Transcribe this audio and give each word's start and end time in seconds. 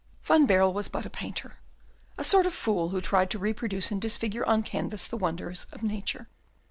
Van 0.23 0.47
Baerle 0.47 0.73
was 0.73 0.87
but 0.87 1.05
a 1.05 1.11
painter, 1.11 1.59
a 2.17 2.23
sort 2.23 2.47
of 2.47 2.55
fool 2.55 2.89
who 2.89 2.99
tried 2.99 3.29
to 3.29 3.37
reproduce 3.37 3.91
and 3.91 4.01
disfigure 4.01 4.43
on 4.47 4.63
canvas 4.63 5.05
the 5.05 5.15
wonders 5.15 5.67
of 5.71 5.83
nature. 5.83 6.27